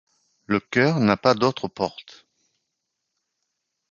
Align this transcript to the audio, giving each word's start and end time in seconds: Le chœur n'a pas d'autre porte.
Le 0.47 0.59
chœur 0.59 0.99
n'a 0.99 1.15
pas 1.15 1.35
d'autre 1.35 1.67
porte. 1.67 2.25